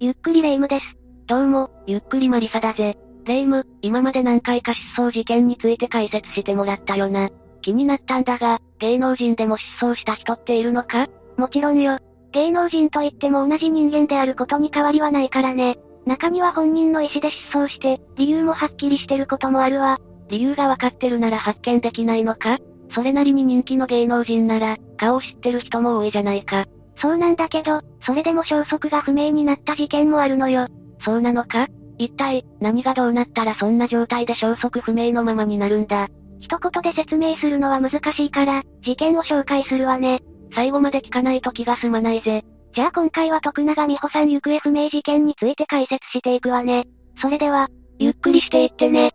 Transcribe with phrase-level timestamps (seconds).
[0.00, 0.96] ゆっくりレ夢ムです。
[1.26, 2.96] どうも、ゆっくりマリサだぜ。
[3.24, 7.30] レ夢ム、今まで何回か失踪事件について解説してもらったよな。
[7.62, 11.08] 気になったんだが、芸能人でも失踪した人っているのか？
[11.36, 11.98] もちろんよ。
[12.30, 15.80] 芸能人といっても同じ人間であることに変わりはないからね。
[16.06, 19.98] 中には本人の意思で失踪して、理由もはっきりしてることもあるわ。
[20.28, 22.58] 理由がわかってるなら発見できないのか？
[22.94, 26.66] それなりに人気の芸能人なら、顔を知ってる人も多いじゃないか。
[27.00, 30.66] そうなんだけど、それでも消息が不明になった事件もあるのよ。
[31.04, 31.66] そうなのか？
[31.96, 36.08] 一体、何がどうなったらそんな状態で消息不明のままになるんだ？
[36.40, 40.20] 一言で説明するのは難しいから、事件を紹介するわね。
[40.54, 42.44] 最後まで聞かないと気が済まないぜ。
[42.74, 46.84] じゃあ今回は徳永美穂さん行方不明事件について解説していくわね。
[47.20, 49.12] それでは、ゆっくりしていってね。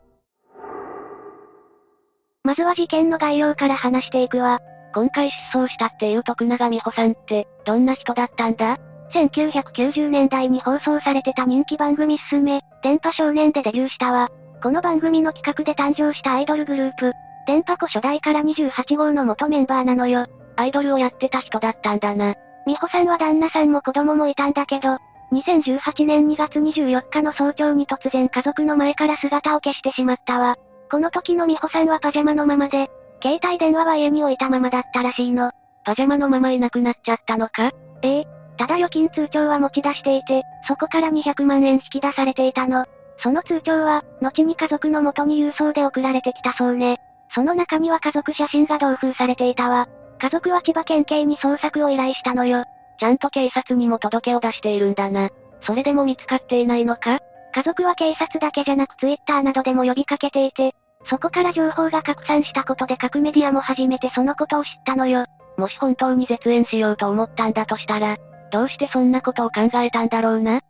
[2.43, 4.59] まずは事件の概要から話していくわ。
[4.93, 8.77] 今回失踪したっていう徳永美穂さんって、どんな人だったんだ
[9.13, 14.29] ?1990 年代に放送されてた人気番組すすめ、電波少年でデビューしたわ。
[14.61, 17.11] この番組の企画で誕生したアイドルグループ、
[17.45, 20.27] 電波子初代から28号の元メンバーなのよ。
[20.55, 22.35] アイドルをやってた人だったんだな。
[22.65, 24.97] 美穂さんは旦那さんも子供もいたんだけど、
[25.33, 30.55] 2018年2月24日の早朝に突然家族の前から姿を消してしまったわ。
[30.89, 32.89] この時の美穂さんはパジャマのままで、
[33.23, 35.51] 携帯電話は家に置いたままだったらしいの。
[35.85, 37.71] パジャマのままいなくなっちゃったのか？
[38.01, 38.27] ええ。
[38.57, 42.83] ただ預金通帳は持ち出していて、そこから200万円引き出されていたの。
[43.19, 46.97] その通帳は、後に家族の元に郵送で送られてきたそうね。
[47.33, 49.87] その中には家族写真が同封されていたわ。
[50.19, 52.65] 家族は千葉県警に捜索を依頼したのよ。
[52.99, 55.29] ちゃんと警察にも届けを出しているんだな。
[55.61, 57.19] それでも見つかっていないのか？
[57.55, 65.25] 家族は警察だけじゃなくツイッターなどでも呼びかけていて、そこから情報が拡散したことで各メディアも初めてそのことを知ったのよ。
[65.57, 68.17] もし本当に絶縁しようと思ったんだとしたら、
[68.51, 70.61] どうしてそんなことを考えたんだろうな？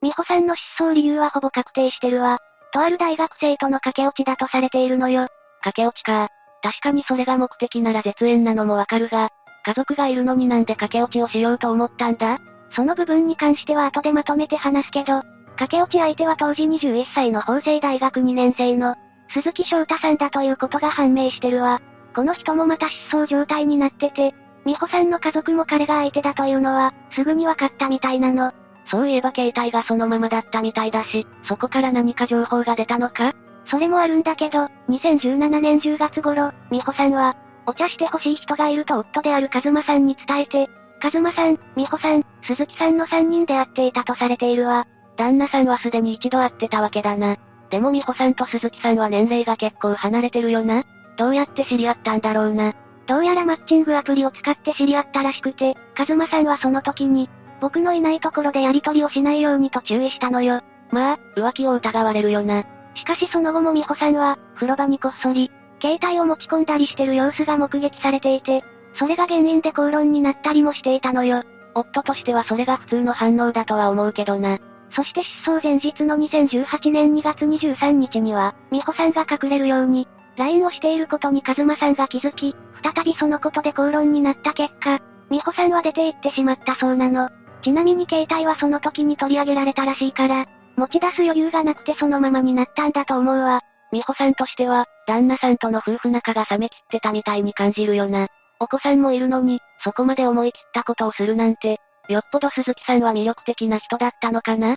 [0.00, 2.38] 美穂さんの失踪理由はほぼ確定してるわ。
[2.72, 5.28] とある大学生との駆け落ちだとされているのよ。
[5.62, 6.28] 駆け落ちか。
[6.62, 9.30] 確かにそれが目的なら絶縁なのもわかるが、
[9.64, 12.38] 家族がいるのになんで駆け落ちをしようと思ったんだ？
[12.74, 15.22] その部分に関しては後でまとめて話すけど、
[15.56, 18.96] 駆け落ち相手は当時21歳の法政大学2年生の、
[19.30, 21.80] 鈴木翔太さんだということが判明してるわ。
[22.14, 24.34] この人もまた失踪状態になってて、
[24.64, 28.52] 美穂さんの家族も彼が相手だというのは、すぐに分かったみたいなの。
[28.90, 33.32] そういえば携帯がそのままだったみたいだし、そこから何か情報が出たのか？
[33.66, 37.36] それもあるんだけど、2017年10月頃、美穂さんは、
[37.66, 40.68] お茶してほしい人がいると夫である和馬さんに伝えて、
[41.02, 44.86] 和馬さん、美穂さん、鈴木さんの3人で会っていたとされているわ。
[45.16, 47.36] 旦那さんはすでに一度会ってたわけだな。
[47.70, 50.84] でも美穂さんと鈴木さんは年齢が結構離れてるよな。
[51.16, 52.74] どうやって知り合ったんだろうな。
[53.06, 57.28] どうやらマッチングアプリを使って知り合ったらしくて、和馬さんはその時に、
[57.60, 60.60] 僕のいないところでやりとりをしないようにと注意したのよ。
[60.90, 62.64] まあ、浮気を疑われるよな。
[62.94, 65.50] しかしその後も美穂さんは、風呂場にこっそり、
[65.80, 68.64] 携帯を持ち込んだりしてる様子が目撃されていて、
[68.96, 71.42] それが原因で口論になったりもしていたのよ。
[71.74, 74.58] 夫としてはそれが普通の反応だとは思うけどな。
[74.94, 85.00] そして失踪前日の2018年2月23日には、美穂さんが隠れるように、LINE をしていることに和馬さんが気づき、再びそのことで口論になった結果、
[85.30, 87.28] 美穂さんは出て行ってしまったそうなの。
[87.62, 90.46] ちなみに携帯はその時に取り上げられたらしいから、
[90.76, 93.60] 持ち出す余裕がなくてそのままになったんだと思うわ。
[93.90, 98.28] 美穂さんとしては、旦那さんとの夫婦仲が冷めきってたみたいに感じるよな。
[98.60, 104.76] お子さんもいるのに、そこまで思い切ったことをするなんて、よっぽど鈴木さんは魅力的な人だったのかな？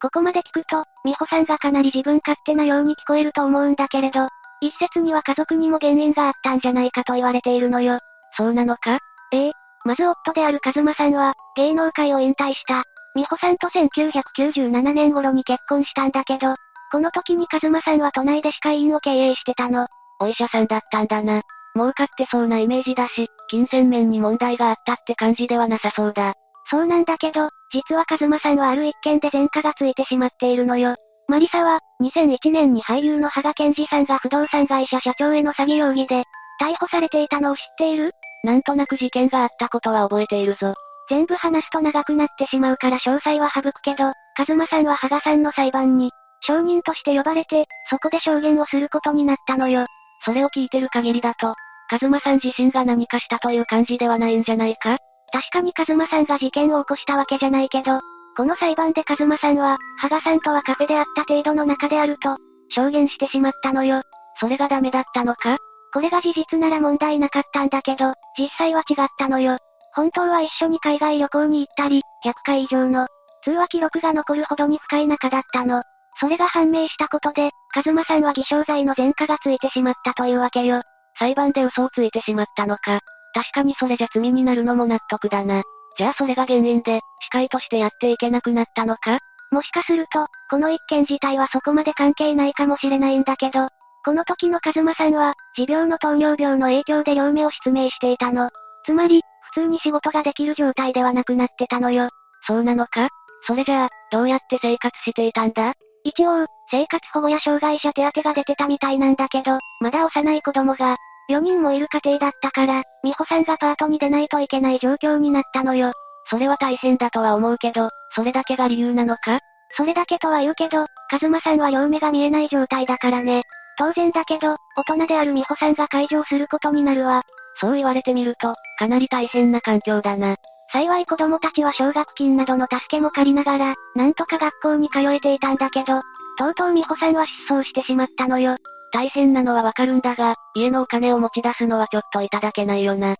[0.00, 4.28] ここまで聞くと、美穂さんがかなり自分勝手なように聞こえると思うんだけれど、
[4.60, 8.00] 一説には家族にも原因があったんじゃないかと言われているのよ。
[8.36, 8.98] そうなのか？
[9.32, 9.52] ええ。
[9.84, 12.82] まず夫である和馬さんは、芸能界を引退した。
[13.14, 16.56] 美穂さんと1997年頃に結婚したんだけど、
[16.90, 19.86] この時に和馬さんは都内で歯科医院を経営してたの。
[20.20, 21.42] お医者さんだったんだな。
[21.74, 26.34] 儲かってそうなイメージだし、金銭面に問題があったって感じではなさそうだ。
[26.70, 30.94] そうなんだけど、実は和馬さんはある一件で前科がついてしまっているのよ。
[31.28, 36.24] マリサは、2001年に俳優の羽賀健二さんが不動産会社社長への詐欺容疑で、
[36.60, 38.12] 逮捕されていたのを知っている？
[38.44, 40.74] なんとなく事件があったことは覚えているぞ。
[41.08, 44.14] 全部話すと長くなってしまうから詳細は省くけど、和
[44.48, 46.10] 馬さんは羽賀さんの裁判に、
[46.40, 49.86] 証人として呼ばれて、そこで証言をすることになったのよ。
[50.24, 51.54] それを聞いてる限りだと、
[51.90, 54.98] 和馬さん自身が何かしたという感じではないんじゃないか？
[55.32, 58.00] 確かに和馬さんが事件を起こしたわけじゃないけど、
[58.36, 62.36] この裁判で和馬さんは、羽賀さんとはカフェであった程度の中であると、
[62.70, 64.02] 証言してしまったのよ。
[64.40, 65.58] それがダメだったのか？
[65.92, 69.58] これが事実なら問題なかったんだけど、実際は違ったのよ。
[69.94, 73.08] 本当は一緒に海外旅行に行ったり、100回以上の
[73.44, 75.82] 通話記録が残るほどに深い仲だったの。
[76.22, 80.82] それが判明したことで、カズマさんは偽証罪の前科がついてしまったというわけよ。
[81.18, 83.00] 裁判で嘘をついてしまったのか。
[83.34, 85.64] 確かにそれじゃ罪になるのも納得だな。
[85.98, 89.18] じゃあそれが原因で、司会としてやっていけなくなったのか
[89.50, 93.66] もしかすると、この一件自体はそこまで関係ないかもしれないんだけど、
[94.04, 98.48] この時のカズマさんは、持病の糖尿病の影響で両目を失明していたの。
[98.86, 99.22] つまり、
[99.54, 102.10] 普通に仕事ができる状態ではなくなってたのよ。
[102.46, 103.08] そうなのか？
[103.44, 105.74] それじゃあ、どうやって生活していたんだ？
[106.04, 110.96] 一応、生活保護や障害者手当が出てたみたいなんだけど、まだ幼い子供が、
[111.30, 115.92] 4人もいる家庭だったから、美穂さんがパートに出ないといけない状況になったのよ。
[116.28, 119.38] それは大変だとは思うけど、それだけが理由なのか？
[119.76, 123.42] それだけとは言うけど、カズマさんは両目が見えない状態だからね。
[123.78, 127.22] 当然だけど、大人である美穂さんが解除することになるわ。
[127.60, 130.36] そう言われてみると、かなり大変な環境だな。
[130.72, 136.00] 幸い子供たちは奨学金などの助けも借りながら、なんとか学校に通えていたんだけど、
[136.38, 138.56] とうとう美穂さんは失踪してしまったのよ。
[138.94, 143.16] 大変なのはわかるんだが、家のお金を持ち出すのはちょっといただけないよな。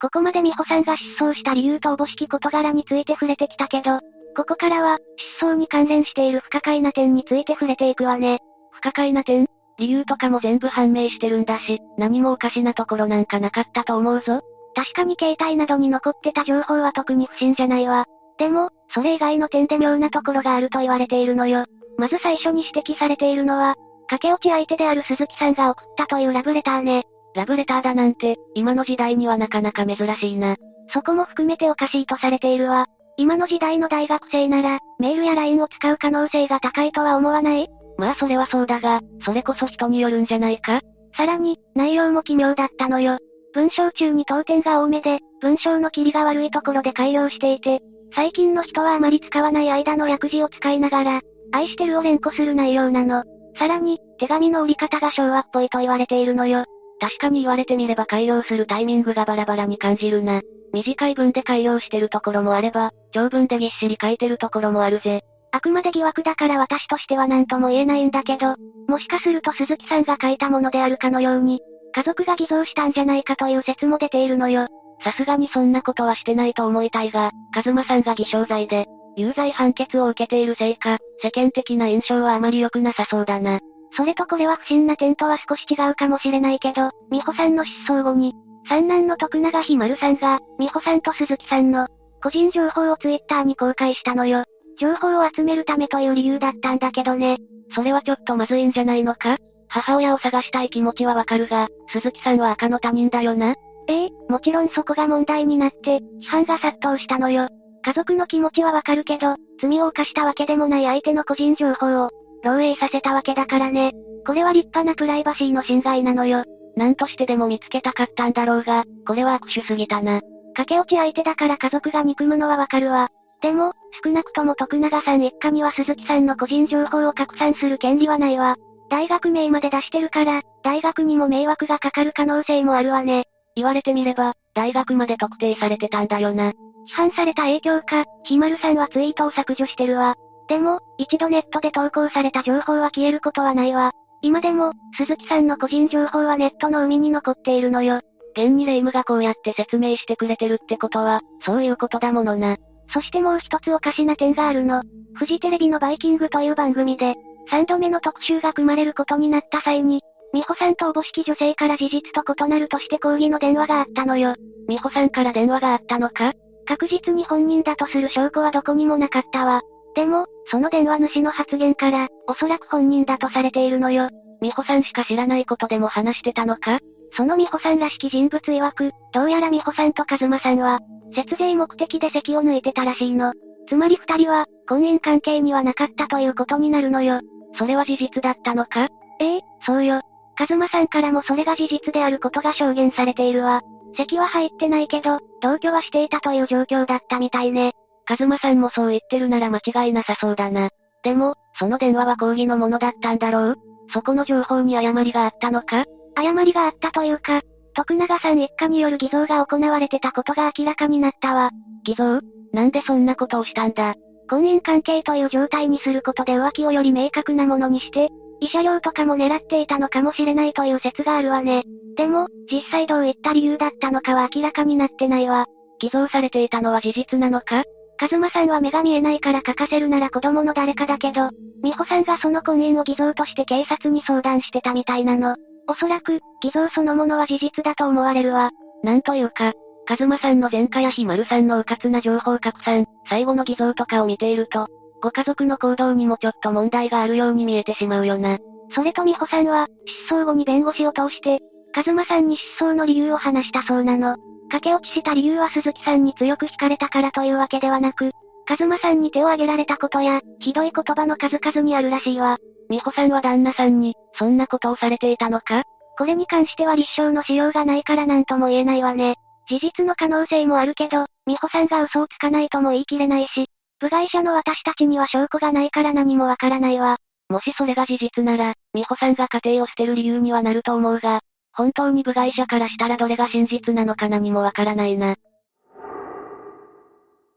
[0.00, 3.98] ここまで美穂さんが失踪した理由とおぼしき事柄について触れてきたけど、
[4.36, 4.98] ここからは、
[5.40, 8.38] 失踪に関連している不可解な点について触れていくわね。
[8.70, 9.46] 不可解な点？
[9.78, 14.42] 理由とかも全部判明してるんだし、何もおかしなところなんかなかったと思うぞ。
[14.74, 18.06] 確かに携帯などに残ってた情報は特に不審じゃないわ。
[18.38, 21.64] でも、それ以外の点で妙なところがあると言われているのよ。
[21.98, 23.74] まず最初に指摘されているのは、
[24.08, 27.04] 駆け落ち相手である鈴木さんが送ったというラブレターね。
[27.34, 30.56] ラブレターだなんて、今の時代にはなかなか珍しいな。
[30.92, 32.86] そこも含めておかしいとされているわ。
[33.16, 37.68] 今の時代の大学生なら、メールや LINE を使う可能性が高いとは思わない？
[37.98, 40.80] まあそれはそうだが、それこそ人によるんじゃないか？
[41.16, 43.18] さらに、内容も奇妙だったのよ。
[43.54, 47.80] 文章中に当点が多めで、文章の切りが悪いところで改良していて、
[48.14, 51.20] 最近の人はあまり使わない間の訳字を使いながら、
[51.52, 53.24] 愛してるを連呼する内容なの。
[53.58, 56.64] さらに、手紙の折り方が昭和っぽいと言われているのよ。
[57.00, 60.42] 確かに言われてみれば改良するタイミングがバラバラに感じるな。
[60.72, 65.22] 短い文で改良してるところもあれば、長文でぎっしり書いてるところもあるぜ。
[65.52, 68.54] あくまで疑惑だから私としては何とも言えないんだけど、
[68.86, 71.60] もしかすると鈴木さんが書いたものであるかのように、
[71.92, 74.68] 家族が偽造したんじゃないかという説も出ているのよ。
[75.02, 83.60] さすがにそんなことはしてないと思いたいが、カズマさんが偽証罪で、有罪判決を受けているせいか、世間的な印象はあまり良くなさそうだな。
[83.96, 88.34] それとこれは不審な点とは少し違うかもしれないけど、美穂さんの失踪後に、
[88.68, 91.88] 三男の徳永ひまるさんが、美穂さんと鈴木さんの、
[92.22, 94.44] 個人情報をツイッターに公開したのよ。
[94.78, 97.38] 情報を集めるためという理由だったんだけどね。
[97.74, 99.36] それはちょっとまずいんじゃないのか？
[99.70, 103.54] 母親を探したい気持ちはわかるが、鈴木さんは赤の他人だよな？
[103.88, 107.48] ええもちろんそこが問題になって、批判が殺到したのよ。
[107.82, 112.10] 家族の気持ちはわかるけど、罪を犯したわけでもない相手の個人情報を、
[112.44, 113.92] 漏洩させたわけだからね。
[114.26, 116.44] これは立派なプライバシーの侵害なのよ。
[116.76, 120.20] 何としてでも見つけたかったんだろうが、これは悪手すぎたな。
[120.54, 123.08] 駆け落ち相手だから家族が憎むのはわかるわ。
[123.40, 123.72] でも、
[124.04, 128.56] 少なくとも徳永さん一家には鈴木さんの個人情報を拡散する権利はないわ。
[128.90, 133.24] 大学名まで出してるから、大学にも迷惑がかかる可能性もあるわね。
[133.54, 136.50] 言われてみれば、大学まで特定されてたんだよな。
[136.50, 140.16] 批判された影響か、ひまるさんはツイートを削除してるわ。
[140.48, 143.92] でも、一度ネットで投稿された情報は消えることはないわ。
[144.22, 148.00] 今でも、鈴木さんの個人情報はネットの海に残っているのよ。
[148.36, 152.56] 現にレイムがこうやって説明してくれてるってことは、そういうことだものな。
[152.92, 154.82] そしてもう一つおかしな点があるの。
[155.14, 157.14] フジテレビのバイキングという番組で、
[157.50, 160.02] 3度目の特集が組まれることになった際に、
[160.32, 164.34] 美穂さんとおぼしき女性から事実と異なるとして抗議の電話があったのよ。
[164.68, 166.32] 美穂さんから電話があったのか？
[166.66, 169.62] 確実に本人だとする証拠はどこにもなかったわ。
[169.96, 174.08] でも、その電話主の発言から、おそらく本人だとされているのよ。
[174.40, 176.78] 美穂さんしか知らないことでも話してたのか？
[177.16, 180.78] その美穂さんらしき人物曰く、どうやら美穂さんと和馬さんは、
[181.16, 183.32] 節税目的で席を抜いてたらしいの。
[183.68, 187.20] つまり二人は、婚姻関係にはなかったということになるのよ。
[187.56, 188.88] それは事実だったのか？
[189.20, 190.00] ええ、そうよ。
[190.36, 193.60] カズマさんからもそれが事実であることが証言されているわ。
[193.96, 197.72] 席は入ってないけど、同居はしていたという状況だったみたいね。
[198.06, 200.70] カズマさんもそう言ってるなら間違いなさそうだな。
[201.02, 203.56] でも、その電話は抗議のものだったんだろう？
[203.92, 205.84] そこの情報に誤りがあったのか？
[206.16, 207.42] 誤りがあったというか、
[207.74, 211.50] 徳永さん一家による偽造が行われてたことが明らかになったわ。
[211.84, 212.20] 偽造？
[212.52, 213.94] なんでそんなことをしたんだ？
[214.30, 218.10] 婚姻関係という状態にすることで浮気をより明確なものにして、
[218.40, 221.64] 慰謝料とかも狙っていたのかもしれないという説があるわね。
[221.96, 225.46] でも、実際どういった理由だったのかは明らかになってないわ。
[225.80, 227.64] 偽造されていたのは事実なのか？
[227.98, 231.30] カズマさんは目が見えないから書かせるなら子供の誰かだけど、
[231.62, 235.36] 美穂さんがその婚姻を偽造として警察に相談してたみたいなの。
[235.66, 238.52] おそらく、偽造そのものは事実だと思われるわ。
[238.84, 239.52] なんというか、
[239.90, 244.68] カズマさんの前科やひまるさんの迂闊な情報拡散、最後の偽造とかを見ていると、
[245.02, 248.38] ご家族の行動にもちょっと問題があるように見えてしまうよな。
[248.72, 249.66] それと美穂さんは、
[250.06, 251.40] 失踪後に弁護士を通して、
[251.74, 254.16] カズマさんに失踪の理由を話したそうなの。
[254.52, 258.12] 駆け落ちした理由は鈴木さんに強く惹かれたからというわけではなく、
[258.46, 262.36] カズマさんに手を挙げられたことや、ひどい言葉の数々にあるらしいわ。
[262.68, 265.64] 美穂さんは旦那さんに、そんなことをされていたのか？
[265.98, 269.16] これに関しては立証のしようがないから何とも言えないわね。
[269.50, 273.46] 事実の可能性もあるけど、美穂さんが嘘をつかないとも言い切れないし、
[273.80, 276.98] 部外者の私たちには証拠がないから何もわからないわ。
[277.28, 281.20] もしそれが事実なら、美穂さんが家庭を捨てる理由にはなると思うが、
[281.52, 285.16] 本当に部外者からしたらどれが真実なのか何もわからないな。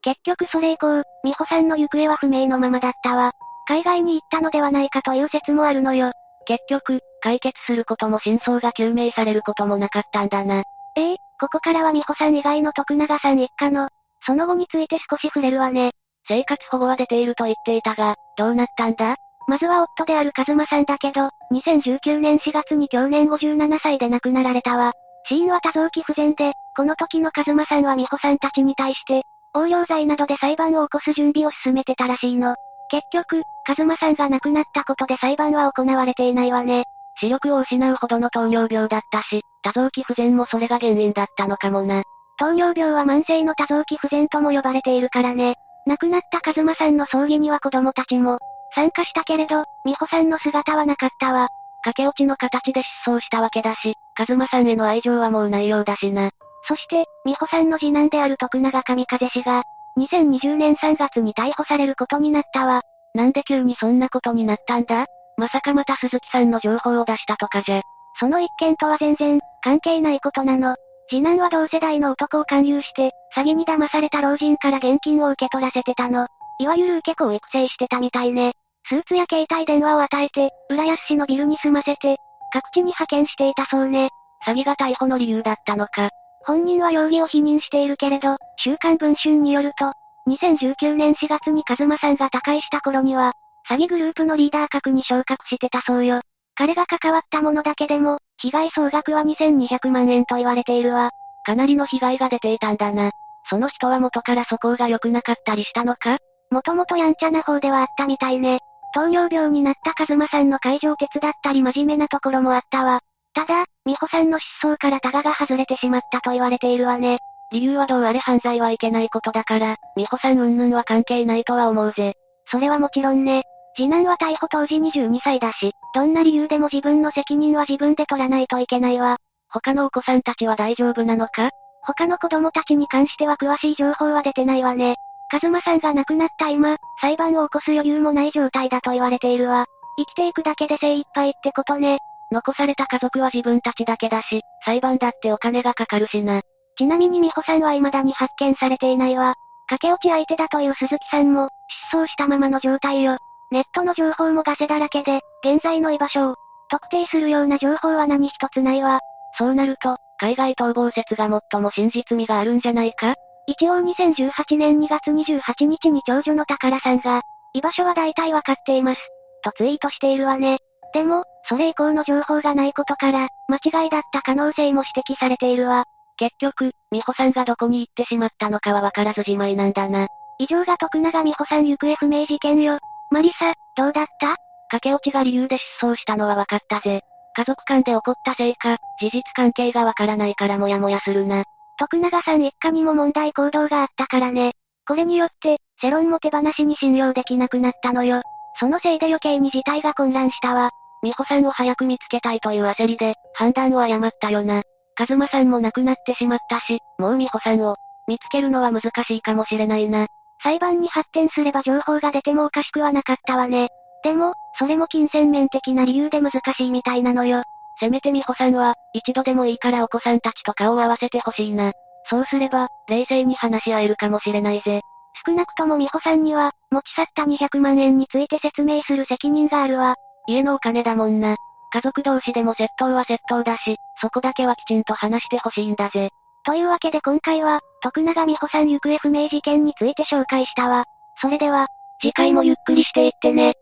[0.03, 3.31] 結局それ以降、美穂さんの行方は不明のままだったわ。
[3.67, 6.11] 海外に行ったのではないかという説もあるのよ。
[6.45, 10.63] 結局、解決することも真相が究明されることもなかったんだな。
[10.95, 13.89] ええここからは美穂さん以外の徳永さん一家の、
[14.25, 15.91] その後について少し触れるわね。
[16.27, 19.15] 生活保護は出ていると言っていたが、どうなったんだ？
[19.47, 24.93] まずは夫であるカズマさんだけど、2019年4月に去年57歳で亡くなられたわ。
[25.27, 29.23] 死因は多臓器不全で、この時のカズマさんは美穂さんたちに対して、
[29.53, 32.55] 横領罪などで裁判を起こす準備を進めてたらしいの。
[32.89, 36.85] 結局、カズマさんが亡くなったことで裁判は行われていないわね。
[37.19, 42.03] 視力を失うほどの糖尿病だったし、多臓器不全もそれが原因だったのかもな。
[42.37, 45.55] 糖尿病は慢性の多臓器不全とも呼ばれているからね。
[45.85, 48.39] 亡くなったカズマさんの葬儀には子供たちも、
[48.75, 51.47] 参加したけれど、美穂さんの姿はなかったわ。
[51.83, 56.31] 駆け落ちの形で失踪したわけだし、カズマさんへの愛情はもうないようだしな。
[56.67, 59.63] そして、美穂さんの次男である徳永神風氏が、
[59.97, 62.81] 2020年3月に逮捕されることになったわ。
[63.13, 65.05] なんで急にそんなことになったんだ？
[65.37, 67.81] まさかまた鈴木さんの情報を出したとかじゃ。
[68.19, 70.75] その一件とは全然、関係ないことなの。
[71.09, 76.27] 次男は同世代の男を勧誘して、詐欺に騙された老人から現金を受け取らせてたの。
[76.59, 78.53] いわゆる受け子を育成してたみたいね。
[78.87, 82.17] スーツや携帯電話を与えて、浦安市のビルに住ませて、
[82.51, 84.09] 各地に派遣していたそうね。
[84.45, 86.09] 詐欺が逮捕の理由だったのか。
[86.45, 89.93] 本人は容疑を否認しているけれど、週刊文春によると、
[90.27, 93.33] 2019年4月にカズマさんが他界した頃には、
[93.69, 96.21] 詐欺グループのリーダー格に昇格してたそうよ。
[96.55, 101.09] 彼が関わったものだけでも、被害総額は2200万円と言われているわ。
[101.45, 103.11] かなりの被害が出ていたんだな。
[103.49, 106.17] その人は元から素行が良くなかったりしたのか？
[106.51, 108.59] もともとやんちゃな方ではあったみたいね。
[108.93, 113.01] 糖尿病になったカズマさんの介助を手伝ったり真面目なところもあったわ。
[113.33, 117.17] ただ、美穂さんの失踪からタガが外れてしまったと言われているわね。
[117.51, 118.19] 理由はどうあれ？
[118.19, 122.13] 犯罪はいけないことだから、美穂さん云々は関係ないとは思うぜ。
[122.51, 123.43] それはもちろんね。
[123.75, 129.17] 次男は逮捕当時22歳だし、どんな理由でも自分の責任は自分で取らないといけないわ。
[129.49, 131.49] 他のお子さんたちは大丈夫なのか？
[131.85, 134.95] 他の子供たちに関しては詳しい情報は出てないわね。
[135.29, 139.65] カズマさんが亡くなった今、裁判を起こす余裕もない状態だと言われているわ。
[139.97, 141.97] 生きていくだけで精一杯ってことね。
[142.31, 146.41] 残された家族は自分たちだけだし、裁判だってお金がかかるしな。
[146.77, 149.35] ちなみに美穂さんは未だに発見されていないわ。
[149.67, 151.49] 駆け落ち相手だという鈴木さんも、
[151.91, 153.17] 失踪したままの状態よ。
[153.53, 156.35] ネットの情報もガセだらけで、現在の居場所を、
[156.71, 158.99] 特定するような情報は何一つないわ。
[159.37, 163.13] そうなると、海外逃亡説が最も真実味があるんじゃないか？
[163.45, 167.21] 一応2018年2月28日に長女の宝さんが、
[167.53, 169.01] 居場所は大体わかっています。
[169.43, 170.57] とツイートしているわね。
[170.91, 175.83] でも、それ以降の情報がないことから、間違いだった可能性も指摘されているわ。
[176.17, 180.07] 結局、美穂さんがどこに行ってしまったのかはわからずじまいなんだな。
[180.39, 182.79] 以上が徳永美穂さん行方不明事件よ。
[183.13, 184.37] マリサ、どうだった？
[184.69, 187.01] 駆け落ちが理由で失踪したのはわかったぜ。
[187.35, 191.43] 家族間で起こったせいか、事実関係がわからないからモヤモヤするな。
[191.77, 194.53] 徳永さん一家にも問題行動があったからね。
[194.87, 198.23] これによって、世論も手放しに信用できなくなったのよ。
[198.59, 200.71] そのせいで余計に事態が混乱したわ。
[201.03, 204.63] 美穂さんを早く見つけたいという焦りで、判断を誤ったよな。
[204.95, 207.75] カズマさんも亡くなってしまったし、もう美穂さんを、
[208.07, 210.07] 見つけるのは難しいかもしれないな。
[210.43, 213.69] 裁判に発展すれば情報が出てもおかしくはなかったわね。
[214.03, 217.43] でも、それも金銭面的な理由で難しいみたいなのよ。
[217.79, 221.71] せめて美穂さんは、一度でもいいからお子さんたちと顔を合わせてほしいな。
[222.09, 224.81] そうすれば、冷静に話し合えるかもしれないぜ。
[225.25, 229.95] 少なくとも美穂さんには、持ち去った200万円について説明する責任があるわ。
[230.27, 231.37] 家のお金だもんな。
[231.71, 236.09] 家族同士でも窃盗は窃盗だし、そこだけはきちんと話してほしいんだぜ。
[236.45, 240.85] というわけで今回は、徳永美穂さん行方不明事件について紹介したわ。
[241.21, 241.67] それでは、
[242.01, 243.53] 次回もゆっくりしていってね。